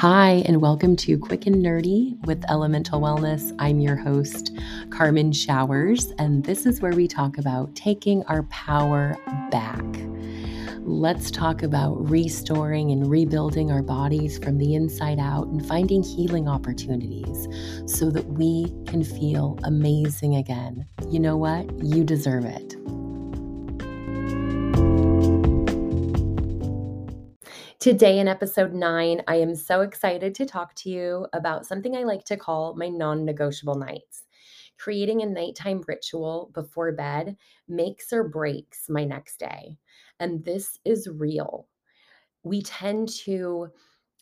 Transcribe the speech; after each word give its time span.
Hi, 0.00 0.42
and 0.46 0.62
welcome 0.62 0.96
to 0.96 1.18
Quick 1.18 1.44
and 1.44 1.56
Nerdy 1.56 2.18
with 2.24 2.42
Elemental 2.50 3.02
Wellness. 3.02 3.54
I'm 3.58 3.80
your 3.80 3.96
host, 3.96 4.50
Carmen 4.88 5.30
Showers, 5.30 6.10
and 6.16 6.42
this 6.42 6.64
is 6.64 6.80
where 6.80 6.94
we 6.94 7.06
talk 7.06 7.36
about 7.36 7.74
taking 7.74 8.24
our 8.24 8.44
power 8.44 9.18
back. 9.50 9.84
Let's 10.78 11.30
talk 11.30 11.62
about 11.62 12.08
restoring 12.08 12.92
and 12.92 13.10
rebuilding 13.10 13.70
our 13.70 13.82
bodies 13.82 14.38
from 14.38 14.56
the 14.56 14.74
inside 14.74 15.18
out 15.18 15.48
and 15.48 15.68
finding 15.68 16.02
healing 16.02 16.48
opportunities 16.48 17.46
so 17.84 18.10
that 18.10 18.24
we 18.24 18.74
can 18.86 19.04
feel 19.04 19.58
amazing 19.64 20.36
again. 20.36 20.86
You 21.10 21.20
know 21.20 21.36
what? 21.36 21.70
You 21.78 22.04
deserve 22.04 22.46
it. 22.46 22.79
Today, 27.80 28.18
in 28.18 28.28
episode 28.28 28.74
nine, 28.74 29.22
I 29.26 29.36
am 29.36 29.54
so 29.54 29.80
excited 29.80 30.34
to 30.34 30.44
talk 30.44 30.74
to 30.74 30.90
you 30.90 31.26
about 31.32 31.64
something 31.64 31.96
I 31.96 32.02
like 32.02 32.26
to 32.26 32.36
call 32.36 32.76
my 32.76 32.90
non 32.90 33.24
negotiable 33.24 33.76
nights. 33.76 34.26
Creating 34.78 35.22
a 35.22 35.26
nighttime 35.26 35.82
ritual 35.88 36.50
before 36.52 36.92
bed 36.92 37.38
makes 37.68 38.12
or 38.12 38.28
breaks 38.28 38.90
my 38.90 39.04
next 39.04 39.40
day. 39.40 39.78
And 40.18 40.44
this 40.44 40.78
is 40.84 41.08
real. 41.08 41.68
We 42.42 42.60
tend 42.60 43.08
to 43.24 43.68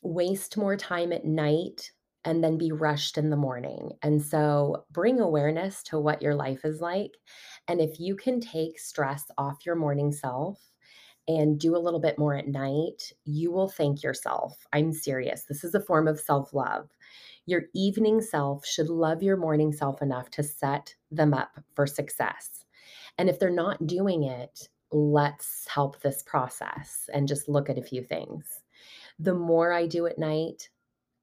waste 0.03 0.57
more 0.57 0.77
time 0.77 1.13
at 1.13 1.25
night 1.25 1.91
and 2.25 2.45
then 2.45 2.59
be 2.59 2.71
rushed 2.71 3.19
in 3.19 3.29
the 3.29 3.37
morning. 3.37 3.91
And 4.05 4.23
so 4.23 4.85
bring 4.93 5.19
awareness 5.19 5.83
to 5.85 5.99
what 5.99 6.23
your 6.23 6.37
life 6.37 6.65
is 6.65 6.81
like. 6.81 7.17
And 7.67 7.81
if 7.81 7.99
you 7.99 8.15
can 8.15 8.39
take 8.39 8.79
stress 8.79 9.25
off 9.37 9.67
your 9.67 9.75
morning 9.75 10.13
self, 10.13 10.61
and 11.29 11.61
do 11.61 11.77
a 11.77 11.79
little 11.79 12.01
bit 12.01 12.19
more 12.19 12.35
at 12.35 12.49
night, 12.49 13.13
you 13.25 13.53
will 13.53 13.69
thank 13.69 14.03
yourself. 14.03 14.67
I'm 14.73 14.93
serious. 14.93 15.45
This 15.45 15.63
is 15.63 15.75
a 15.75 15.81
form 15.81 16.09
of 16.09 16.19
self 16.19 16.53
love. 16.55 16.89
Your 17.47 17.65
evening 17.75 18.21
self 18.21 18.67
should 18.67 18.89
love 18.89 19.23
your 19.23 19.37
morning 19.37 19.73
self 19.73 20.03
enough 20.03 20.31
to 20.31 20.43
set 20.43 20.95
them 21.11 21.35
up 21.35 21.61
for 21.75 21.87
success. 21.87 22.65
And 23.19 23.29
if 23.29 23.39
they're 23.39 23.51
not 23.51 23.87
doing 23.87 24.25
it, 24.25 24.69
let's 24.91 25.67
help 25.69 26.01
this 26.01 26.23
process 26.23 27.11
and 27.13 27.29
just 27.29 27.49
look 27.49 27.69
at 27.69 27.79
a 27.79 27.83
few 27.83 28.03
things. 28.03 28.63
The 29.19 29.35
more 29.35 29.73
I 29.73 29.87
do 29.87 30.07
at 30.07 30.19
night, 30.19 30.71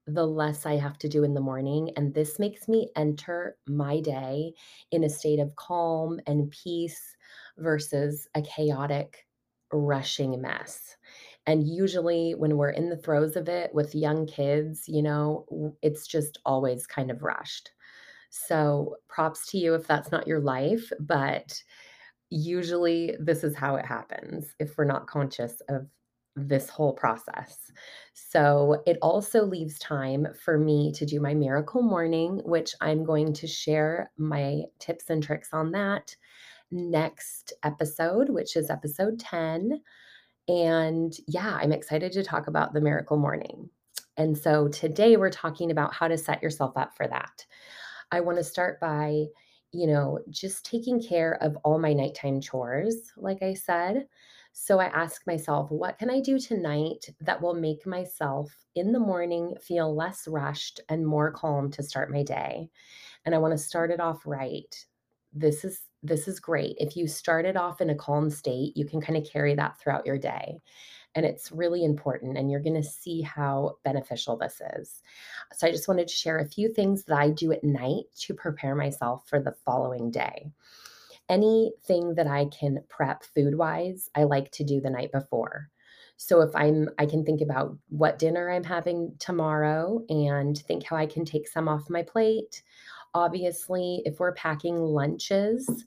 the 0.08 0.26
less 0.26 0.66
I 0.66 0.76
have 0.76 1.00
to 1.00 1.10
do 1.10 1.24
in 1.24 1.34
the 1.34 1.42
morning. 1.42 1.90
And 1.98 2.14
this 2.14 2.38
makes 2.38 2.68
me 2.68 2.90
enter 2.96 3.58
my 3.68 4.00
day 4.02 4.54
in 4.92 5.04
a 5.04 5.10
state 5.10 5.40
of 5.40 5.56
calm 5.56 6.20
and 6.28 6.52
peace 6.52 7.16
versus 7.58 8.28
a 8.36 8.42
chaotic 8.42 9.25
rushing 9.72 10.42
mess. 10.42 10.98
And 11.48 11.68
usually, 11.68 12.34
when 12.34 12.58
we're 12.58 12.72
in 12.72 12.90
the 12.90 12.98
throes 12.98 13.36
of 13.36 13.48
it 13.50 13.74
with 13.74 13.96
young 13.96 14.26
kids, 14.26 14.86
you 14.88 15.02
know, 15.04 15.76
it's 15.82 16.08
just 16.08 16.40
always 16.46 16.88
kind 16.88 17.12
of 17.12 17.22
rushed. 17.24 17.72
So, 18.32 18.98
props 19.08 19.48
to 19.52 19.58
you 19.60 19.76
if 19.76 19.88
that's 19.88 20.12
not 20.12 20.28
your 20.28 20.40
life, 20.42 20.92
but 21.00 21.64
usually 22.30 23.16
this 23.20 23.44
is 23.44 23.56
how 23.56 23.76
it 23.76 23.86
happens 23.86 24.56
if 24.60 24.78
we're 24.78 24.86
not 24.86 25.08
conscious 25.08 25.62
of 25.70 25.88
this 26.36 26.70
whole 26.70 26.94
process. 26.94 27.72
So, 28.14 28.84
it 28.86 28.98
also 29.02 29.46
leaves 29.46 29.80
time 29.80 30.28
for 30.40 30.58
me 30.58 30.92
to 30.94 31.06
do 31.06 31.20
my 31.22 31.34
miracle 31.34 31.82
morning, 31.82 32.42
which 32.46 32.76
I'm 32.82 33.06
going 33.06 33.34
to 33.34 33.48
share 33.48 34.12
my 34.18 34.64
tips 34.80 35.10
and 35.10 35.24
tricks 35.24 35.50
on 35.54 35.72
that 35.72 36.16
next 36.72 37.54
episode, 37.64 38.30
which 38.30 38.56
is 38.56 38.70
episode 38.70 39.20
10. 39.20 39.82
And 40.48 41.14
yeah, 41.28 41.58
I'm 41.62 41.72
excited 41.72 42.12
to 42.14 42.24
talk 42.24 42.48
about 42.48 42.74
the 42.74 42.82
miracle 42.82 43.18
morning. 43.18 43.70
And 44.18 44.38
so 44.38 44.68
today 44.68 45.18
we're 45.18 45.30
talking 45.30 45.72
about 45.72 45.94
how 45.94 46.08
to 46.08 46.18
set 46.18 46.42
yourself 46.42 46.78
up 46.78 46.96
for 46.96 47.08
that. 47.08 47.46
I 48.12 48.22
want 48.22 48.38
to 48.38 48.44
start 48.44 48.80
by, 48.80 49.26
you 49.72 49.88
know, 49.88 50.20
just 50.30 50.66
taking 50.66 51.02
care 51.02 51.34
of 51.42 51.58
all 51.64 51.80
my 51.80 51.94
nighttime 51.94 52.40
chores, 52.40 53.12
like 53.18 53.42
I 53.42 53.54
said. 53.54 54.08
So 54.54 54.80
I 54.80 54.86
ask 54.86 55.28
myself, 55.28 55.70
what 55.70 55.98
can 56.00 56.10
I 56.10 56.22
do 56.22 56.40
tonight 56.40 57.10
that 57.20 57.42
will 57.42 57.56
make 57.56 57.86
myself 57.86 58.56
in 58.76 58.94
the 58.94 59.00
morning 59.00 59.54
feel 59.62 59.94
less 59.94 60.30
rushed 60.30 60.80
and 60.88 61.06
more 61.06 61.32
calm 61.32 61.70
to 61.72 61.84
start 61.84 62.10
my 62.10 62.24
day? 62.24 62.70
And 63.26 63.36
I 63.36 63.40
want 63.40 63.52
to 63.52 63.58
start 63.58 63.92
it 63.92 64.00
off 64.00 64.22
right. 64.26 64.74
This 65.36 65.66
is 65.66 65.82
this 66.04 66.28
is 66.28 66.40
great. 66.40 66.78
If 66.80 66.96
you 66.96 67.08
started 67.08 67.58
off 67.58 67.82
in 67.82 67.90
a 67.90 67.96
calm 67.96 68.30
state, 68.30 68.78
you 68.78 68.86
can 68.86 69.02
kind 69.02 69.18
of 69.18 69.30
carry 69.30 69.56
that 69.56 69.80
throughout 69.80 70.06
your 70.06 70.20
day. 70.20 70.60
And 71.16 71.26
it's 71.26 71.52
really 71.52 71.84
important, 71.84 72.38
and 72.38 72.52
you're 72.52 72.62
going 72.62 72.82
to 72.82 72.84
see 72.84 73.22
how 73.22 73.78
beneficial 73.84 74.38
this 74.38 74.62
is. 74.78 75.02
So, 75.54 75.68
I 75.68 75.72
just 75.72 75.88
wanted 75.88 76.08
to 76.10 76.14
share 76.16 76.40
a 76.40 76.48
few 76.48 76.74
things 76.74 77.06
that 77.06 77.18
I 77.18 77.30
do 77.30 77.52
at 77.54 77.64
night 77.64 78.06
to 78.22 78.34
prepare 78.36 78.76
myself 78.76 79.28
for 79.28 79.40
the 79.42 79.54
following 79.66 80.12
day. 80.12 80.52
Anything 81.30 82.16
that 82.16 82.28
I 82.28 82.46
can 82.46 82.84
prep 82.90 83.24
food 83.24 83.58
wise, 83.58 84.10
I 84.16 84.24
like 84.24 84.52
to 84.54 84.64
do 84.64 84.82
the 84.82 84.92
night 84.92 85.12
before. 85.12 85.70
So 86.18 86.42
if 86.42 86.56
I'm 86.56 86.90
I 87.00 87.06
can 87.08 87.26
think 87.26 87.42
about 87.42 87.78
what 87.90 88.20
dinner 88.20 88.50
I'm 88.50 88.64
having 88.64 89.16
tomorrow 89.20 90.04
and 90.10 90.58
think 90.58 90.84
how 90.84 90.96
I 90.96 91.08
can 91.08 91.26
take 91.26 91.48
some 91.48 91.68
off 91.68 91.90
my 91.90 92.04
plate. 92.04 92.64
Obviously, 93.16 94.04
if 94.06 94.20
we're 94.20 94.34
packing 94.34 94.78
lunches, 94.78 95.86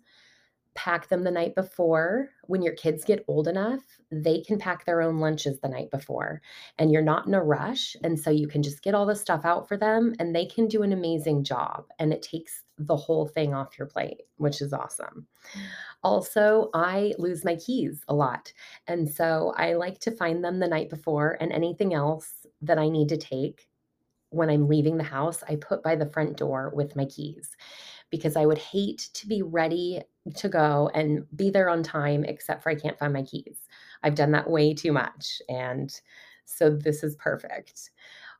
pack 0.75 1.09
them 1.09 1.25
the 1.25 1.31
night 1.31 1.55
before. 1.55 2.31
When 2.47 2.63
your 2.63 2.75
kids 2.75 3.05
get 3.05 3.25
old 3.29 3.49
enough, 3.49 3.83
they 4.11 4.41
can 4.41 4.59
pack 4.59 4.85
their 4.85 5.03
own 5.03 5.19
lunches 5.19 5.61
the 5.61 5.69
night 5.69 5.91
before, 5.91 6.41
and 6.79 6.91
you're 6.91 7.03
not 7.03 7.27
in 7.27 7.35
a 7.35 7.43
rush. 7.43 7.97
And 8.03 8.19
so 8.19 8.31
you 8.31 8.49
can 8.49 8.63
just 8.63 8.83
get 8.83 8.95
all 8.95 9.05
the 9.05 9.15
stuff 9.15 9.45
out 9.45 9.69
for 9.69 9.77
them, 9.77 10.15
and 10.19 10.35
they 10.35 10.47
can 10.47 10.69
do 10.69 10.83
an 10.83 10.93
amazing 10.93 11.45
job. 11.45 11.85
And 11.99 12.13
it 12.13 12.23
takes 12.23 12.63
the 12.79 12.97
whole 12.97 13.27
thing 13.27 13.53
off 13.55 13.79
your 13.79 13.89
plate, 13.89 14.23
which 14.37 14.63
is 14.63 14.73
awesome. 14.73 15.27
Also, 16.03 16.71
I 16.73 17.13
lose 17.19 17.45
my 17.45 17.57
keys 17.57 18.05
a 18.09 18.15
lot. 18.15 18.53
And 18.87 19.07
so 19.07 19.53
I 19.57 19.75
like 19.75 19.99
to 20.01 20.13
find 20.13 20.43
them 20.43 20.61
the 20.61 20.69
night 20.69 20.89
before, 20.89 21.37
and 21.41 21.53
anything 21.53 21.93
else 21.93 22.47
that 22.63 22.79
I 22.79 22.89
need 22.89 23.11
to 23.11 23.17
take 23.19 23.68
when 24.31 24.51
I'm 24.51 24.69
leaving 24.69 24.97
the 24.97 25.05
house, 25.05 25.43
I 25.49 25.57
put 25.57 25.83
by 25.83 25.97
the 25.97 26.11
front 26.11 26.37
door 26.37 26.71
with 26.75 26.97
my 26.97 27.07
keys 27.07 27.57
because 28.11 28.37
I 28.37 28.47
would 28.47 28.59
hate 28.59 29.11
to 29.15 29.27
be 29.27 29.43
ready 29.43 30.03
to 30.37 30.49
go 30.49 30.91
and 30.95 31.27
be 31.37 31.51
there 31.51 31.69
on 31.69 31.83
time, 31.83 32.25
except 32.25 32.63
for 32.63 32.71
I 32.71 32.75
can't 32.75 32.99
find 32.99 33.13
my 33.13 33.23
keys. 33.23 33.59
I've 34.03 34.15
done 34.15 34.33
that 34.33 34.51
way 34.51 34.75
too 34.75 34.93
much. 34.93 35.41
And 35.49 35.93
so 36.45 36.71
this 36.71 37.03
is 37.03 37.17
perfect. 37.17 37.91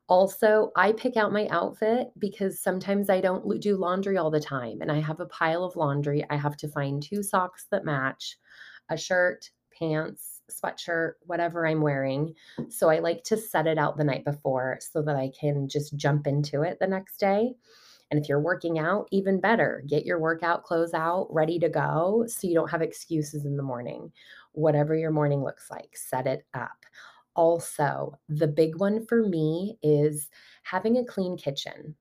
Also, 0.07 0.71
I 0.75 0.91
pick 0.93 1.17
out 1.17 1.31
my 1.31 1.47
outfit 1.51 2.09
because 2.17 2.59
sometimes 2.59 3.09
I 3.09 3.21
don't 3.21 3.61
do 3.61 3.77
laundry 3.77 4.17
all 4.17 4.31
the 4.31 4.39
time 4.39 4.81
and 4.81 4.91
I 4.91 4.99
have 4.99 5.19
a 5.19 5.27
pile 5.27 5.63
of 5.63 5.75
laundry. 5.75 6.25
I 6.29 6.35
have 6.35 6.57
to 6.57 6.67
find 6.67 7.01
two 7.01 7.21
socks 7.21 7.67
that 7.69 7.85
match, 7.85 8.37
a 8.89 8.97
shirt, 8.97 9.51
pants, 9.77 10.28
sweatshirt, 10.49 11.13
whatever 11.21 11.65
I'm 11.65 11.81
wearing. 11.81 12.33
So 12.69 12.89
I 12.89 12.99
like 12.99 13.23
to 13.25 13.37
set 13.37 13.67
it 13.67 13.77
out 13.77 13.97
the 13.97 14.03
night 14.03 14.25
before 14.25 14.79
so 14.81 15.01
that 15.03 15.15
I 15.15 15.31
can 15.39 15.67
just 15.67 15.95
jump 15.95 16.27
into 16.27 16.61
it 16.63 16.79
the 16.79 16.87
next 16.87 17.17
day. 17.17 17.53
And 18.11 18.19
if 18.19 18.27
you're 18.27 18.41
working 18.41 18.79
out, 18.79 19.07
even 19.11 19.39
better, 19.39 19.83
get 19.87 20.05
your 20.05 20.19
workout 20.19 20.63
clothes 20.63 20.93
out 20.93 21.27
ready 21.29 21.59
to 21.59 21.69
go 21.69 22.25
so 22.27 22.47
you 22.47 22.55
don't 22.55 22.71
have 22.71 22.81
excuses 22.81 23.45
in 23.45 23.55
the 23.55 23.63
morning. 23.63 24.11
Whatever 24.53 24.95
your 24.95 25.11
morning 25.11 25.43
looks 25.43 25.69
like, 25.69 25.95
set 25.95 26.25
it 26.25 26.45
up. 26.53 26.85
Also, 27.35 28.17
the 28.27 28.47
big 28.47 28.79
one 28.79 29.05
for 29.05 29.21
me 29.21 29.77
is 29.83 30.29
having 30.63 30.97
a 30.97 31.05
clean 31.05 31.37
kitchen. 31.37 31.95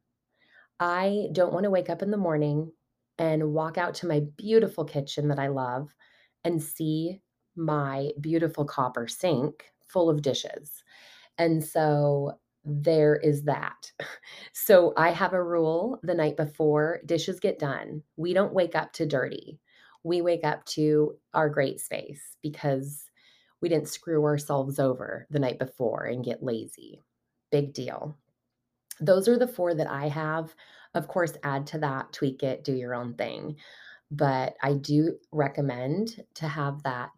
I 0.81 1.29
don't 1.33 1.53
want 1.53 1.65
to 1.65 1.71
wake 1.71 1.91
up 1.91 2.03
in 2.03 2.11
the 2.11 2.17
morning 2.17 2.73
and 3.19 3.53
walk 3.53 3.77
out 3.79 3.95
to 3.95 4.07
my 4.07 4.23
beautiful 4.37 4.85
kitchen 4.85 5.29
that 5.29 5.39
I 5.39 5.49
love 5.49 5.95
and 6.45 6.63
see 6.63 7.21
my 7.59 8.11
beautiful 8.21 8.65
copper 8.65 9.07
sink 9.09 9.73
full 9.87 10.09
of 10.09 10.23
dishes. 10.23 10.85
And 11.37 11.65
so 11.65 12.39
there 12.65 13.17
is 13.17 13.45
that. 13.45 13.93
So 14.53 14.93
I 14.97 15.11
have 15.11 15.33
a 15.33 15.43
rule 15.43 15.99
the 16.03 16.15
night 16.15 16.37
before 16.37 17.01
dishes 17.07 17.41
get 17.41 17.59
done. 17.59 18.03
We 18.17 18.35
don't 18.35 18.53
wake 18.53 18.75
up 18.75 18.93
to 18.95 19.07
dirty. 19.07 19.61
We 20.03 20.21
wake 20.21 20.45
up 20.45 20.65
to 20.67 21.17
our 21.33 21.49
great 21.49 21.81
space 21.81 22.37
because 22.43 23.07
we 23.63 23.69
didn't 23.69 23.89
screw 23.89 24.25
ourselves 24.25 24.79
over 24.79 25.27
the 25.31 25.39
night 25.39 25.59
before 25.59 26.05
and 26.05 26.25
get 26.25 26.43
lazy. 26.43 27.03
Big 27.51 27.73
deal. 27.73 28.17
Those 29.01 29.27
are 29.29 29.39
the 29.39 29.49
four 29.49 29.75
that 29.75 29.89
I 29.89 30.09
have. 30.09 30.55
Of 30.95 31.09
course, 31.09 31.33
add 31.43 31.67
to 31.69 31.79
that, 31.79 32.13
tweak 32.13 32.43
it, 32.43 32.65
do 32.65 32.75
your 32.75 32.95
own 32.95 33.15
thing. 33.15 33.57
But 34.11 34.55
I 34.63 34.75
do 34.75 35.19
recommend 35.33 36.25
to 36.35 36.49
have 36.49 36.83
that 36.83 37.11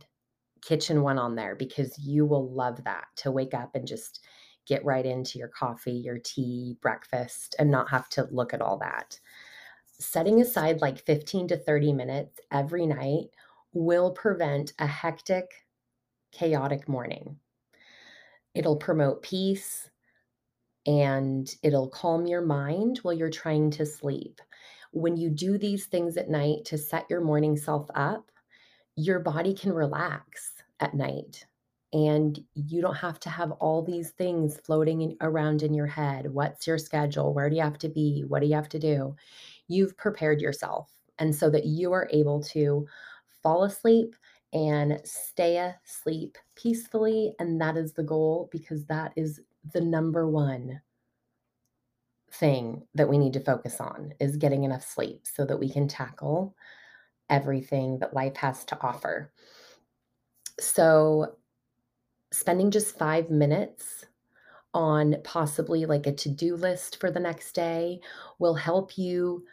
kitchen 0.63 1.03
one 1.03 1.19
on 1.19 1.35
there 1.35 1.55
because 1.55 1.99
you 1.99 2.25
will 2.25 2.51
love 2.51 2.85
that 2.85 3.07
to 3.17 3.31
wake 3.31 3.55
up 3.55 3.75
and 3.75 3.87
just 3.87 4.21
get 4.67 4.85
right 4.85 5.07
into 5.07 5.39
your 5.39 5.49
coffee, 5.49 5.93
your 5.93 6.19
tea, 6.19 6.77
breakfast, 6.81 7.57
and 7.59 7.71
not 7.71 7.91
have 7.91 8.09
to 8.11 8.29
look 8.31 8.55
at 8.55 8.61
all 8.61 8.79
that. 8.79 9.19
Setting 9.99 10.41
aside 10.41 10.81
like 10.81 11.05
15 11.05 11.49
to 11.49 11.57
30 11.57 11.93
minutes 11.93 12.41
every 12.51 12.87
night 12.87 13.27
will 13.73 14.11
prevent 14.13 14.73
a 14.79 14.87
hectic, 14.87 15.67
chaotic 16.33 16.89
morning. 16.89 17.37
It'll 18.55 18.77
promote 18.77 19.23
peace, 19.23 19.91
and 20.87 21.49
it'll 21.63 21.89
calm 21.89 22.27
your 22.27 22.41
mind 22.43 22.99
while 22.99 23.15
you're 23.15 23.31
trying 23.31 23.71
to 23.73 23.87
sleep. 23.87 24.41
When 24.93 25.17
you 25.17 25.31
do 25.31 25.59
these 25.59 25.87
things 25.87 26.17
at 26.17 26.31
night 26.31 26.65
to 26.67 26.79
set 26.79 27.07
your 27.09 27.21
morning 27.21 27.57
self 27.57 27.89
up, 27.95 28.31
your 29.01 29.19
body 29.19 29.55
can 29.55 29.73
relax 29.73 30.53
at 30.81 30.95
night 30.95 31.47
and 31.93 32.39
you 32.55 32.81
don't 32.81 32.97
have 32.97 33.19
to 33.21 33.31
have 33.31 33.51
all 33.53 33.83
these 33.83 34.11
things 34.11 34.61
floating 34.65 35.01
in, 35.01 35.17
around 35.23 35.63
in 35.63 35.75
your 35.75 35.87
head. 35.87 36.33
What's 36.33 36.67
your 36.67 36.79
schedule? 36.79 37.35
Where 37.35 37.51
do 37.51 37.57
you 37.57 37.63
have 37.63 37.79
to 37.79 37.89
be? 37.89 38.25
What 38.29 38.41
do 38.41 38.47
you 38.47 38.55
have 38.55 38.69
to 38.69 38.79
do? 38.79 39.17
You've 39.69 39.97
prepared 39.97 40.41
yourself. 40.41 40.93
And 41.19 41.35
so 41.35 41.51
that 41.51 41.67
you 41.67 41.93
are 41.93 42.09
able 42.13 42.43
to 42.45 42.87
fall 43.43 43.65
asleep 43.65 44.15
and 44.53 45.01
stay 45.05 45.57
asleep 45.85 46.37
peacefully. 46.55 47.35
And 47.39 47.61
that 47.61 47.77
is 47.77 47.93
the 47.93 48.03
goal 48.03 48.49
because 48.53 48.85
that 48.87 49.13
is 49.17 49.41
the 49.73 49.81
number 49.81 50.29
one 50.29 50.81
thing 52.33 52.87
that 52.95 53.09
we 53.09 53.19
need 53.19 53.33
to 53.33 53.41
focus 53.41 53.81
on 53.81 54.15
is 54.21 54.37
getting 54.37 54.65
enough 54.65 54.87
sleep 54.87 55.23
so 55.25 55.45
that 55.45 55.59
we 55.59 55.69
can 55.69 55.89
tackle 55.89 56.55
everything 57.31 57.99
that 58.01 58.15
life 58.15 58.37
has 58.37 58.65
to 58.67 58.79
offer. 58.81 59.33
So, 60.59 61.37
spending 62.33 62.71
just 62.71 62.99
five 62.99 63.31
minutes 63.31 64.05
on 64.73 65.17
possibly 65.25 65.87
like 65.87 66.07
a 66.07 66.13
to 66.13 66.29
do 66.29 66.55
list 66.55 67.01
for 67.01 67.11
the 67.11 67.21
next 67.21 67.53
day 67.53 68.01
will 68.39 68.55
help 68.55 68.97
you 68.97 69.45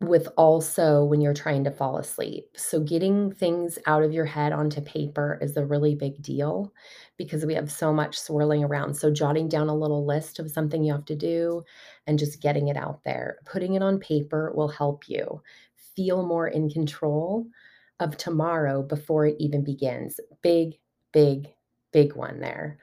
with 0.00 0.28
also 0.38 1.04
when 1.04 1.20
you're 1.20 1.34
trying 1.34 1.62
to 1.64 1.70
fall 1.70 1.98
asleep. 1.98 2.56
So, 2.56 2.80
getting 2.80 3.32
things 3.32 3.78
out 3.86 4.02
of 4.02 4.12
your 4.12 4.24
head 4.24 4.52
onto 4.52 4.80
paper 4.80 5.38
is 5.42 5.56
a 5.56 5.66
really 5.66 5.94
big 5.94 6.22
deal 6.22 6.72
because 7.18 7.44
we 7.44 7.54
have 7.54 7.70
so 7.70 7.92
much 7.92 8.18
swirling 8.18 8.64
around. 8.64 8.94
So, 8.94 9.10
jotting 9.10 9.48
down 9.48 9.68
a 9.68 9.74
little 9.76 10.06
list 10.06 10.38
of 10.38 10.50
something 10.50 10.82
you 10.84 10.92
have 10.92 11.04
to 11.06 11.16
do 11.16 11.64
and 12.06 12.18
just 12.18 12.40
getting 12.42 12.68
it 12.68 12.76
out 12.78 13.04
there, 13.04 13.38
putting 13.44 13.74
it 13.74 13.82
on 13.82 13.98
paper 14.00 14.52
will 14.54 14.68
help 14.68 15.08
you 15.08 15.42
feel 15.94 16.24
more 16.26 16.48
in 16.48 16.70
control 16.70 17.46
of 17.98 18.16
tomorrow 18.16 18.82
before 18.82 19.26
it 19.26 19.36
even 19.38 19.62
begins. 19.62 20.18
Big, 20.42 20.78
big, 21.12 21.48
big 21.92 22.14
one 22.16 22.40
there. 22.40 22.78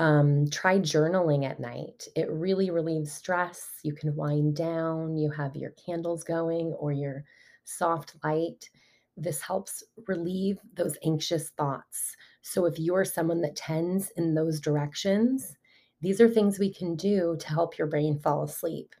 Um, 0.00 0.48
try 0.50 0.78
journaling 0.78 1.44
at 1.44 1.58
night. 1.58 2.06
It 2.14 2.30
really 2.30 2.70
relieves 2.70 3.12
stress. 3.12 3.68
You 3.82 3.94
can 3.94 4.14
wind 4.14 4.54
down, 4.54 5.16
you 5.16 5.30
have 5.30 5.56
your 5.56 5.72
candles 5.72 6.22
going 6.22 6.72
or 6.78 6.92
your 6.92 7.24
soft 7.64 8.14
light. 8.22 8.70
This 9.16 9.40
helps 9.40 9.82
relieve 10.06 10.58
those 10.74 10.96
anxious 11.04 11.50
thoughts. 11.50 12.16
So, 12.42 12.64
if 12.66 12.78
you're 12.78 13.04
someone 13.04 13.40
that 13.40 13.56
tends 13.56 14.10
in 14.16 14.34
those 14.34 14.60
directions, 14.60 15.56
these 16.00 16.20
are 16.20 16.28
things 16.28 16.58
we 16.58 16.72
can 16.72 16.94
do 16.94 17.36
to 17.40 17.48
help 17.48 17.76
your 17.76 17.88
brain 17.88 18.20
fall 18.20 18.44
asleep. 18.44 18.94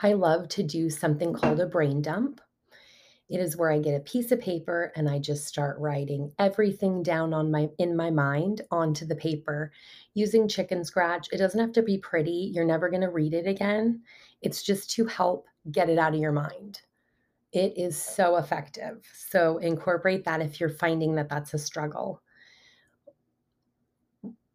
I 0.00 0.14
love 0.14 0.48
to 0.48 0.62
do 0.62 0.90
something 0.90 1.32
called 1.32 1.60
a 1.60 1.66
brain 1.66 2.02
dump. 2.02 2.40
It 3.30 3.38
is 3.38 3.56
where 3.56 3.70
I 3.70 3.78
get 3.78 3.94
a 3.94 4.00
piece 4.00 4.32
of 4.32 4.40
paper 4.40 4.92
and 4.96 5.08
I 5.08 5.20
just 5.20 5.46
start 5.46 5.78
writing 5.78 6.32
everything 6.40 7.00
down 7.00 7.32
on 7.32 7.48
my 7.48 7.68
in 7.78 7.96
my 7.96 8.10
mind 8.10 8.62
onto 8.72 9.06
the 9.06 9.14
paper 9.14 9.70
using 10.14 10.48
chicken 10.48 10.84
scratch. 10.84 11.28
It 11.32 11.36
doesn't 11.36 11.60
have 11.60 11.72
to 11.74 11.82
be 11.82 11.96
pretty. 11.96 12.50
You're 12.52 12.64
never 12.64 12.90
going 12.90 13.02
to 13.02 13.08
read 13.08 13.32
it 13.32 13.46
again. 13.46 14.02
It's 14.42 14.64
just 14.64 14.90
to 14.90 15.06
help 15.06 15.46
get 15.70 15.88
it 15.88 15.96
out 15.96 16.12
of 16.12 16.20
your 16.20 16.32
mind. 16.32 16.80
It 17.52 17.74
is 17.76 17.96
so 17.96 18.36
effective. 18.36 19.08
So 19.28 19.58
incorporate 19.58 20.24
that 20.24 20.42
if 20.42 20.58
you're 20.58 20.68
finding 20.68 21.14
that 21.14 21.28
that's 21.28 21.54
a 21.54 21.58
struggle. 21.58 22.22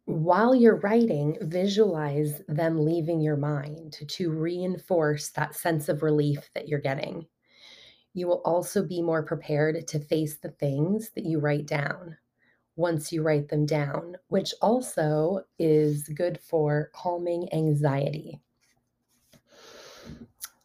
While 0.04 0.54
you're 0.54 0.80
writing, 0.80 1.38
visualize 1.40 2.42
them 2.46 2.84
leaving 2.84 3.22
your 3.22 3.36
mind 3.36 3.98
to 4.06 4.30
reinforce 4.30 5.30
that 5.30 5.54
sense 5.54 5.88
of 5.88 6.02
relief 6.02 6.50
that 6.54 6.68
you're 6.68 6.78
getting 6.78 7.26
you 8.16 8.26
will 8.26 8.40
also 8.46 8.82
be 8.82 9.02
more 9.02 9.22
prepared 9.22 9.86
to 9.86 10.00
face 10.00 10.38
the 10.38 10.48
things 10.48 11.10
that 11.10 11.26
you 11.26 11.38
write 11.38 11.66
down 11.66 12.16
once 12.74 13.12
you 13.12 13.22
write 13.22 13.48
them 13.48 13.66
down, 13.66 14.16
which 14.28 14.54
also 14.62 15.42
is 15.58 16.08
good 16.08 16.40
for 16.40 16.90
calming 16.94 17.46
anxiety. 17.52 18.40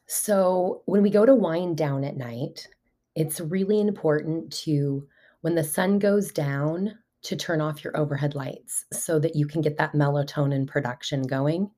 So, 0.07 0.81
when 0.85 1.01
we 1.01 1.09
go 1.09 1.25
to 1.25 1.35
wind 1.35 1.75
down 1.75 2.05
at 2.05 2.15
night, 2.15 2.69
it's 3.15 3.41
really 3.41 3.81
important 3.81 4.53
to, 4.63 5.05
when 5.41 5.55
the 5.55 5.63
sun 5.63 5.99
goes 5.99 6.31
down, 6.31 6.97
to 7.23 7.35
turn 7.35 7.59
off 7.59 7.83
your 7.83 7.95
overhead 7.97 8.33
lights 8.33 8.85
so 8.93 9.19
that 9.19 9.35
you 9.35 9.45
can 9.45 9.61
get 9.61 9.77
that 9.77 9.93
melatonin 9.93 10.67
production 10.67 11.21
going. 11.23 11.69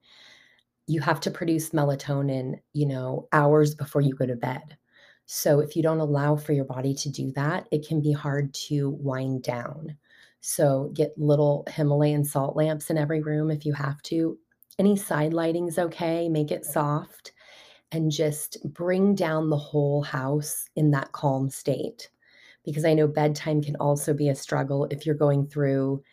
You 0.85 1.01
have 1.01 1.19
to 1.21 1.31
produce 1.31 1.71
melatonin, 1.71 2.59
you 2.73 2.85
know, 2.85 3.27
hours 3.33 3.73
before 3.73 4.01
you 4.01 4.13
go 4.13 4.27
to 4.27 4.35
bed. 4.35 4.77
So 5.25 5.59
if 5.59 5.75
you 5.75 5.83
don't 5.83 5.99
allow 5.99 6.35
for 6.35 6.53
your 6.53 6.65
body 6.65 6.93
to 6.95 7.09
do 7.09 7.31
that, 7.31 7.67
it 7.71 7.87
can 7.87 8.01
be 8.01 8.11
hard 8.11 8.53
to 8.65 8.89
wind 8.89 9.43
down. 9.43 9.95
So 10.41 10.91
get 10.93 11.17
little 11.17 11.65
Himalayan 11.69 12.25
salt 12.25 12.55
lamps 12.55 12.89
in 12.89 12.97
every 12.97 13.21
room 13.21 13.49
if 13.49 13.65
you 13.65 13.73
have 13.73 14.01
to. 14.03 14.37
Any 14.77 14.95
side 14.95 15.33
lighting 15.33 15.67
is 15.67 15.79
okay, 15.79 16.27
make 16.27 16.51
it 16.51 16.65
soft 16.65 17.31
and 17.93 18.11
just 18.11 18.57
bring 18.73 19.13
down 19.13 19.49
the 19.49 19.57
whole 19.57 20.01
house 20.01 20.67
in 20.75 20.91
that 20.91 21.11
calm 21.11 21.49
state. 21.49 22.09
Because 22.65 22.85
I 22.85 22.93
know 22.93 23.07
bedtime 23.07 23.61
can 23.61 23.75
also 23.75 24.13
be 24.13 24.29
a 24.29 24.35
struggle 24.35 24.85
if 24.85 25.05
you're 25.05 25.15
going 25.15 25.47
through, 25.47 26.03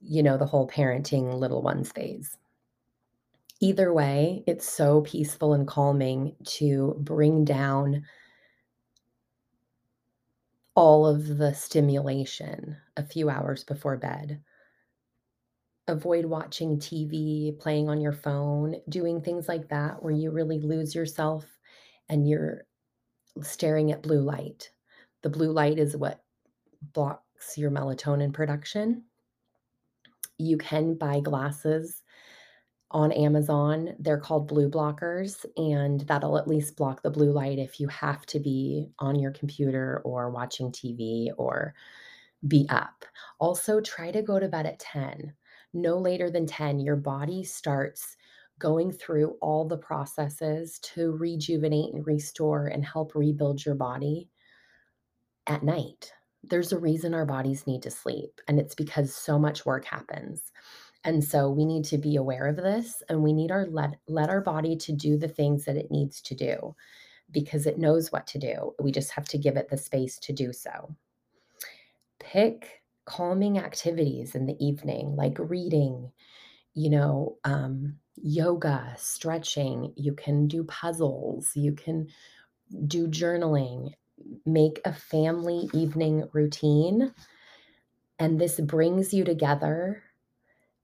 you 0.00 0.22
know, 0.22 0.36
the 0.36 0.46
whole 0.46 0.68
parenting 0.68 1.34
little 1.34 1.62
ones 1.62 1.90
phase. 1.90 2.36
Either 3.60 3.92
way, 3.92 4.44
it's 4.46 4.68
so 4.68 5.00
peaceful 5.00 5.54
and 5.54 5.66
calming 5.66 6.36
to 6.44 6.94
bring 7.00 7.44
down 7.44 8.04
all 10.78 11.08
of 11.08 11.38
the 11.38 11.52
stimulation 11.54 12.76
a 12.96 13.02
few 13.02 13.28
hours 13.28 13.64
before 13.64 13.96
bed. 13.96 14.40
Avoid 15.88 16.24
watching 16.24 16.78
TV, 16.78 17.58
playing 17.58 17.88
on 17.88 18.00
your 18.00 18.12
phone, 18.12 18.76
doing 18.88 19.20
things 19.20 19.48
like 19.48 19.68
that 19.70 20.00
where 20.00 20.12
you 20.12 20.30
really 20.30 20.60
lose 20.60 20.94
yourself 20.94 21.44
and 22.08 22.28
you're 22.28 22.62
staring 23.42 23.90
at 23.90 24.04
blue 24.04 24.20
light. 24.20 24.70
The 25.24 25.30
blue 25.30 25.50
light 25.50 25.80
is 25.80 25.96
what 25.96 26.22
blocks 26.92 27.58
your 27.58 27.72
melatonin 27.72 28.32
production. 28.32 29.02
You 30.38 30.58
can 30.58 30.94
buy 30.94 31.18
glasses 31.18 32.04
on 32.90 33.12
Amazon. 33.12 33.94
They're 33.98 34.20
called 34.20 34.48
blue 34.48 34.70
blockers, 34.70 35.44
and 35.56 36.00
that'll 36.02 36.38
at 36.38 36.48
least 36.48 36.76
block 36.76 37.02
the 37.02 37.10
blue 37.10 37.32
light 37.32 37.58
if 37.58 37.80
you 37.80 37.88
have 37.88 38.24
to 38.26 38.40
be 38.40 38.88
on 38.98 39.18
your 39.18 39.32
computer 39.32 40.00
or 40.04 40.30
watching 40.30 40.72
TV 40.72 41.28
or 41.36 41.74
be 42.46 42.66
up. 42.70 43.04
Also, 43.40 43.80
try 43.80 44.10
to 44.10 44.22
go 44.22 44.38
to 44.38 44.48
bed 44.48 44.66
at 44.66 44.78
10. 44.78 45.34
No 45.74 45.98
later 45.98 46.30
than 46.30 46.46
10, 46.46 46.80
your 46.80 46.96
body 46.96 47.44
starts 47.44 48.16
going 48.58 48.90
through 48.90 49.36
all 49.40 49.66
the 49.66 49.78
processes 49.78 50.78
to 50.80 51.12
rejuvenate 51.12 51.94
and 51.94 52.06
restore 52.06 52.66
and 52.66 52.84
help 52.84 53.14
rebuild 53.14 53.64
your 53.64 53.74
body 53.74 54.28
at 55.46 55.62
night. 55.62 56.12
There's 56.42 56.72
a 56.72 56.78
reason 56.78 57.14
our 57.14 57.26
bodies 57.26 57.66
need 57.66 57.82
to 57.82 57.90
sleep, 57.90 58.40
and 58.46 58.58
it's 58.58 58.74
because 58.74 59.14
so 59.14 59.38
much 59.38 59.66
work 59.66 59.84
happens. 59.84 60.52
And 61.08 61.24
so 61.24 61.48
we 61.48 61.64
need 61.64 61.86
to 61.86 61.96
be 61.96 62.16
aware 62.16 62.46
of 62.46 62.56
this 62.56 63.02
and 63.08 63.22
we 63.22 63.32
need 63.32 63.50
our 63.50 63.64
let 63.64 63.94
let 64.08 64.28
our 64.28 64.42
body 64.42 64.76
to 64.76 64.92
do 64.92 65.16
the 65.16 65.26
things 65.26 65.64
that 65.64 65.78
it 65.78 65.90
needs 65.90 66.20
to 66.20 66.34
do 66.34 66.76
because 67.30 67.66
it 67.66 67.78
knows 67.78 68.12
what 68.12 68.26
to 68.26 68.38
do. 68.38 68.74
We 68.78 68.92
just 68.92 69.12
have 69.12 69.26
to 69.28 69.38
give 69.38 69.56
it 69.56 69.70
the 69.70 69.78
space 69.78 70.18
to 70.18 70.34
do 70.34 70.52
so. 70.52 70.94
Pick 72.18 72.82
calming 73.06 73.58
activities 73.58 74.34
in 74.34 74.44
the 74.44 74.62
evening 74.62 75.16
like 75.16 75.38
reading, 75.38 76.12
you 76.74 76.90
know, 76.90 77.38
um, 77.44 77.96
yoga, 78.16 78.94
stretching, 78.98 79.94
you 79.96 80.12
can 80.12 80.46
do 80.46 80.62
puzzles, 80.64 81.56
you 81.56 81.72
can 81.72 82.08
do 82.86 83.08
journaling, 83.08 83.94
make 84.44 84.78
a 84.84 84.92
family 84.92 85.70
evening 85.72 86.28
routine. 86.34 87.14
And 88.18 88.38
this 88.38 88.60
brings 88.60 89.14
you 89.14 89.24
together 89.24 90.02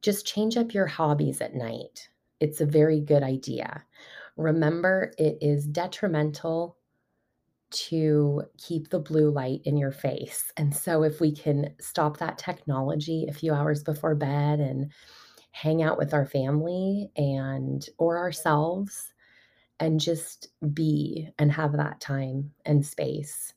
just 0.05 0.27
change 0.27 0.59
up 0.59 0.75
your 0.75 0.87
hobbies 0.87 1.41
at 1.41 1.55
night. 1.55 2.11
It's 2.39 2.61
a 2.61 2.67
very 2.67 3.01
good 3.01 3.23
idea. 3.23 3.83
Remember, 4.37 5.13
it 5.17 5.39
is 5.41 5.65
detrimental 5.65 6.77
to 7.71 8.43
keep 8.59 8.91
the 8.91 8.99
blue 8.99 9.31
light 9.31 9.63
in 9.65 9.79
your 9.79 9.93
face. 9.93 10.53
And 10.59 10.77
so, 10.77 11.05
if 11.05 11.21
we 11.21 11.33
can 11.35 11.75
stop 11.81 12.19
that 12.19 12.37
technology 12.37 13.27
a 13.29 13.33
few 13.33 13.55
hours 13.55 13.83
before 13.83 14.15
bed 14.15 14.61
and 14.61 14.93
hang 15.53 15.83
out 15.83 15.97
with 15.97 16.13
our 16.13 16.27
family 16.27 17.11
and 17.17 17.89
or 17.97 18.19
ourselves 18.19 19.15
and 19.81 19.99
just 20.01 20.49
be 20.75 21.31
and 21.39 21.51
have 21.51 21.73
that 21.73 22.01
time 22.01 22.53
and 22.67 22.85
space 22.85 23.55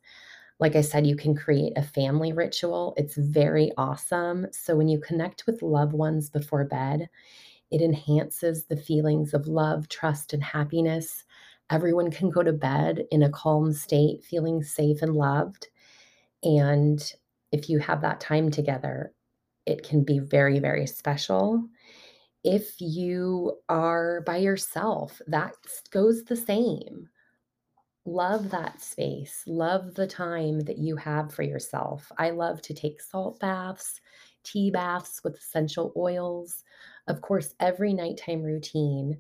Like 0.59 0.75
I 0.75 0.81
said, 0.81 1.05
you 1.05 1.15
can 1.15 1.35
create 1.35 1.73
a 1.75 1.83
family 1.83 2.33
ritual. 2.33 2.93
It's 2.97 3.15
very 3.15 3.71
awesome. 3.77 4.47
So 4.51 4.75
when 4.75 4.87
you 4.87 4.99
connect 4.99 5.45
with 5.45 5.61
loved 5.61 5.93
ones 5.93 6.29
before 6.29 6.65
bed, 6.65 7.09
it 7.69 7.81
enhances 7.81 8.65
the 8.65 8.77
feelings 8.77 9.33
of 9.33 9.47
love, 9.47 9.87
trust, 9.89 10.33
and 10.33 10.43
happiness. 10.43 11.23
Everyone 11.69 12.09
can 12.09 12.29
go 12.29 12.43
to 12.43 12.53
bed 12.53 13.05
in 13.11 13.23
a 13.23 13.29
calm 13.29 13.73
state, 13.73 14.23
feeling 14.23 14.63
safe 14.63 15.01
and 15.01 15.13
loved. 15.15 15.67
And 16.43 17.13
if 17.51 17.69
you 17.69 17.79
have 17.79 18.01
that 18.01 18.19
time 18.19 18.49
together, 18.49 19.13
it 19.65 19.83
can 19.83 20.03
be 20.03 20.19
very, 20.19 20.59
very 20.59 20.87
special. 20.87 21.67
If 22.43 22.79
you 22.79 23.57
are 23.67 24.21
by 24.21 24.37
yourself, 24.37 25.21
that 25.27 25.53
goes 25.91 26.23
the 26.23 26.35
same. 26.37 27.09
Love 28.07 28.51
that 28.51 28.81
space. 28.81 29.43
Love 29.47 29.93
the 29.95 30.07
time 30.07 30.61
that 30.61 30.77
you 30.77 30.95
have 30.95 31.33
for 31.33 31.43
yourself. 31.43 32.09
I 32.17 32.29
love 32.29 32.61
to 32.61 32.73
take 32.73 33.01
salt 33.01 33.37
baths, 33.41 33.99
tea 34.45 34.71
baths 34.71 35.19
with 35.25 35.35
essential 35.37 35.91
oils. 35.97 36.63
Of 37.09 37.19
course, 37.19 37.53
every 37.59 37.93
nighttime 37.93 38.43
routine 38.43 39.17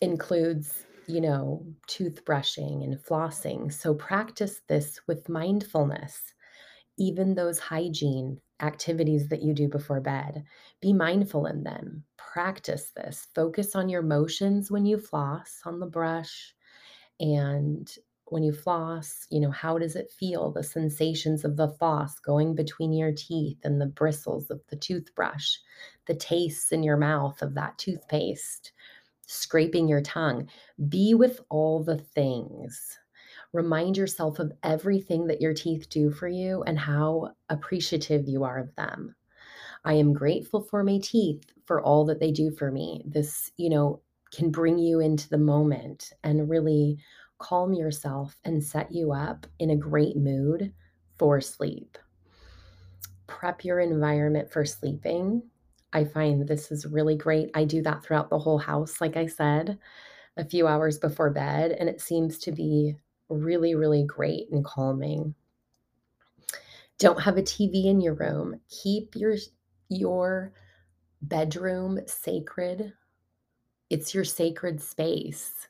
includes, 0.00 0.84
you 1.08 1.20
know, 1.20 1.66
toothbrushing 1.88 2.84
and 2.84 3.02
flossing. 3.02 3.72
So 3.72 3.94
practice 3.94 4.60
this 4.68 5.00
with 5.08 5.28
mindfulness. 5.28 6.34
Even 6.98 7.34
those 7.34 7.58
hygiene 7.58 8.40
activities 8.62 9.28
that 9.30 9.42
you 9.42 9.52
do 9.52 9.66
before 9.66 10.00
bed, 10.00 10.44
be 10.80 10.92
mindful 10.92 11.46
in 11.46 11.64
them. 11.64 12.04
Practice 12.16 12.92
this. 12.94 13.26
Focus 13.34 13.74
on 13.74 13.88
your 13.88 14.02
motions 14.02 14.70
when 14.70 14.86
you 14.86 14.98
floss 14.98 15.62
on 15.64 15.80
the 15.80 15.86
brush 15.86 16.54
and 17.20 17.92
when 18.26 18.42
you 18.42 18.52
floss, 18.52 19.26
you 19.30 19.40
know, 19.40 19.50
how 19.50 19.78
does 19.78 19.94
it 19.94 20.10
feel? 20.10 20.50
The 20.50 20.62
sensations 20.62 21.44
of 21.44 21.56
the 21.56 21.68
floss 21.68 22.18
going 22.18 22.54
between 22.54 22.92
your 22.92 23.12
teeth 23.12 23.58
and 23.62 23.80
the 23.80 23.86
bristles 23.86 24.50
of 24.50 24.60
the 24.68 24.76
toothbrush, 24.76 25.56
the 26.06 26.14
tastes 26.14 26.72
in 26.72 26.82
your 26.82 26.96
mouth 26.96 27.40
of 27.40 27.54
that 27.54 27.78
toothpaste, 27.78 28.72
scraping 29.26 29.88
your 29.88 30.00
tongue. 30.00 30.48
Be 30.88 31.14
with 31.14 31.40
all 31.50 31.84
the 31.84 31.98
things. 31.98 32.98
Remind 33.52 33.96
yourself 33.96 34.40
of 34.40 34.52
everything 34.64 35.28
that 35.28 35.40
your 35.40 35.54
teeth 35.54 35.88
do 35.88 36.10
for 36.10 36.28
you 36.28 36.62
and 36.64 36.78
how 36.78 37.30
appreciative 37.48 38.28
you 38.28 38.42
are 38.42 38.58
of 38.58 38.74
them. 38.74 39.14
I 39.84 39.94
am 39.94 40.12
grateful 40.12 40.62
for 40.62 40.82
my 40.82 40.98
teeth 40.98 41.44
for 41.64 41.80
all 41.80 42.04
that 42.06 42.18
they 42.18 42.32
do 42.32 42.50
for 42.50 42.72
me. 42.72 43.02
This, 43.06 43.52
you 43.56 43.70
know, 43.70 44.00
can 44.36 44.50
bring 44.50 44.78
you 44.78 45.00
into 45.00 45.28
the 45.30 45.38
moment 45.38 46.12
and 46.22 46.50
really 46.50 46.98
calm 47.38 47.72
yourself 47.72 48.38
and 48.44 48.62
set 48.62 48.92
you 48.92 49.12
up 49.12 49.46
in 49.58 49.70
a 49.70 49.76
great 49.76 50.14
mood 50.14 50.72
for 51.16 51.40
sleep. 51.40 51.96
Prep 53.26 53.64
your 53.64 53.80
environment 53.80 54.52
for 54.52 54.64
sleeping. 54.66 55.42
I 55.94 56.04
find 56.04 56.46
this 56.46 56.70
is 56.70 56.84
really 56.84 57.16
great. 57.16 57.50
I 57.54 57.64
do 57.64 57.80
that 57.82 58.04
throughout 58.04 58.28
the 58.28 58.38
whole 58.38 58.58
house, 58.58 59.00
like 59.00 59.16
I 59.16 59.26
said, 59.26 59.78
a 60.36 60.44
few 60.44 60.66
hours 60.66 60.98
before 60.98 61.30
bed, 61.30 61.72
and 61.72 61.88
it 61.88 62.02
seems 62.02 62.38
to 62.40 62.52
be 62.52 62.94
really, 63.30 63.74
really 63.74 64.04
great 64.04 64.50
and 64.52 64.62
calming. 64.62 65.34
Don't 66.98 67.22
have 67.22 67.38
a 67.38 67.42
TV 67.42 67.86
in 67.86 68.02
your 68.02 68.14
room. 68.14 68.60
Keep 68.68 69.16
your 69.16 69.36
your 69.88 70.52
bedroom 71.22 72.00
sacred 72.06 72.92
it's 73.90 74.14
your 74.14 74.24
sacred 74.24 74.80
space. 74.80 75.68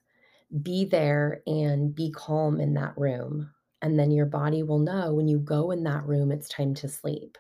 Be 0.63 0.85
there 0.85 1.43
and 1.47 1.95
be 1.95 2.11
calm 2.11 2.61
in 2.61 2.75
that 2.75 2.97
room. 2.97 3.51
And 3.83 3.99
then 3.99 4.11
your 4.11 4.27
body 4.27 4.63
will 4.63 4.79
know 4.79 5.15
when 5.15 5.29
you 5.29 5.39
go 5.39 5.71
in 5.71 5.85
that 5.85 6.07
room, 6.07 6.33
it's 6.33 6.49
time 6.49 6.75
to 6.77 6.89
sleep. 6.89 7.37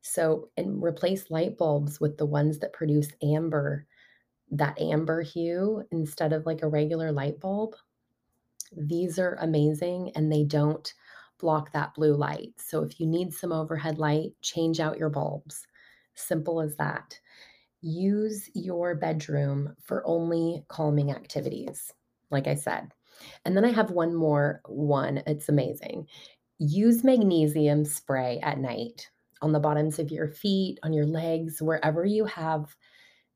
So, 0.00 0.50
and 0.56 0.82
replace 0.82 1.30
light 1.30 1.58
bulbs 1.58 2.00
with 2.00 2.16
the 2.16 2.26
ones 2.26 2.60
that 2.60 2.72
produce 2.72 3.08
amber, 3.22 3.86
that 4.52 4.80
amber 4.80 5.22
hue 5.22 5.84
instead 5.90 6.32
of 6.32 6.46
like 6.46 6.62
a 6.62 6.68
regular 6.68 7.10
light 7.10 7.40
bulb. 7.40 7.74
These 8.76 9.18
are 9.18 9.36
amazing 9.40 10.12
and 10.14 10.30
they 10.30 10.44
don't 10.44 10.92
block 11.40 11.72
that 11.72 11.94
blue 11.94 12.14
light. 12.14 12.54
So, 12.58 12.82
if 12.82 13.00
you 13.00 13.06
need 13.06 13.34
some 13.34 13.52
overhead 13.52 13.98
light, 13.98 14.32
change 14.40 14.78
out 14.78 14.98
your 14.98 15.10
bulbs. 15.10 15.66
Simple 16.14 16.60
as 16.60 16.76
that 16.76 17.18
use 17.80 18.48
your 18.54 18.94
bedroom 18.94 19.74
for 19.82 20.06
only 20.06 20.64
calming 20.68 21.10
activities, 21.10 21.92
like 22.30 22.46
I 22.46 22.54
said. 22.54 22.88
And 23.44 23.56
then 23.56 23.64
I 23.64 23.72
have 23.72 23.90
one 23.90 24.14
more 24.14 24.60
one. 24.66 25.22
It's 25.26 25.48
amazing. 25.48 26.06
Use 26.58 27.04
magnesium 27.04 27.84
spray 27.84 28.40
at 28.42 28.58
night 28.58 29.08
on 29.42 29.52
the 29.52 29.60
bottoms 29.60 29.98
of 29.98 30.10
your 30.10 30.28
feet, 30.28 30.78
on 30.82 30.92
your 30.92 31.06
legs, 31.06 31.62
wherever 31.62 32.04
you 32.04 32.24
have 32.24 32.74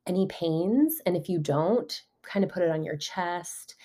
any 0.07 0.27
pains. 0.27 1.01
And 1.07 1.17
if 1.17 1.29
you 1.29 1.39
don't, 1.39 2.03
kind 2.23 2.45
of 2.45 2.51
put 2.51 2.63
it 2.63 2.71
on 2.71 2.83
your 2.83 2.97
chest. 2.97 3.77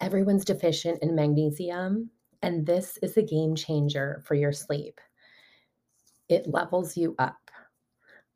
Everyone's 0.00 0.44
deficient 0.44 1.02
in 1.02 1.14
magnesium, 1.14 2.10
and 2.42 2.66
this 2.66 2.98
is 3.02 3.16
a 3.16 3.22
game 3.22 3.54
changer 3.54 4.22
for 4.26 4.34
your 4.34 4.52
sleep. 4.52 5.00
It 6.28 6.46
levels 6.46 6.96
you 6.96 7.14
up. 7.18 7.43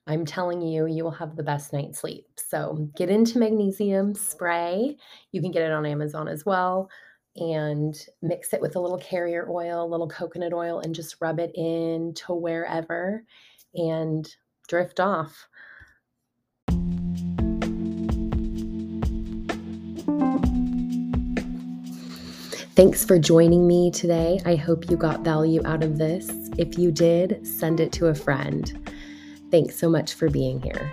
I'm 0.08 0.24
telling 0.24 0.62
you, 0.62 0.86
you 0.86 1.04
will 1.04 1.10
have 1.10 1.36
the 1.36 1.42
best 1.42 1.74
night's 1.74 1.98
sleep. 1.98 2.24
So 2.36 2.88
get 2.96 3.10
into 3.10 3.38
magnesium 3.38 4.14
spray. 4.14 4.96
You 5.32 5.42
can 5.42 5.50
get 5.50 5.64
it 5.64 5.70
on 5.70 5.84
Amazon 5.84 6.28
as 6.28 6.46
well. 6.46 6.88
And 7.36 7.94
mix 8.22 8.54
it 8.54 8.60
with 8.62 8.74
a 8.74 8.80
little 8.80 8.96
carrier 8.96 9.46
oil, 9.50 9.84
a 9.84 9.86
little 9.86 10.08
coconut 10.08 10.54
oil, 10.54 10.80
and 10.80 10.94
just 10.94 11.16
rub 11.20 11.38
it 11.38 11.52
in 11.54 12.14
to 12.14 12.32
wherever 12.32 13.22
and 13.74 14.26
drift 14.66 14.98
off. 14.98 15.46
Thanks 22.74 23.04
for 23.04 23.18
joining 23.18 23.66
me 23.66 23.90
today. 23.90 24.40
I 24.46 24.56
hope 24.56 24.88
you 24.88 24.96
got 24.96 25.20
value 25.20 25.60
out 25.66 25.84
of 25.84 25.98
this. 25.98 26.30
If 26.56 26.78
you 26.78 26.92
did, 26.92 27.46
send 27.46 27.78
it 27.78 27.92
to 27.92 28.06
a 28.06 28.14
friend. 28.14 28.90
Thanks 29.50 29.76
so 29.76 29.88
much 29.88 30.14
for 30.14 30.28
being 30.28 30.60
here. 30.60 30.92